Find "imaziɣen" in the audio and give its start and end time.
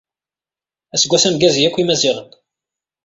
1.81-2.29